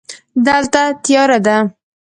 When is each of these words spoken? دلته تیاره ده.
دلته 0.45 0.81
تیاره 1.03 1.37
ده. 1.45 1.57